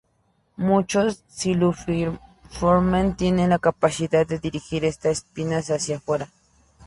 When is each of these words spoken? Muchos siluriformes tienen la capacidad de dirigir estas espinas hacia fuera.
Muchos 0.57 1.23
siluriformes 1.27 3.15
tienen 3.17 3.51
la 3.51 3.59
capacidad 3.59 4.25
de 4.25 4.39
dirigir 4.39 4.83
estas 4.83 5.19
espinas 5.19 5.69
hacia 5.69 5.99
fuera. 5.99 6.27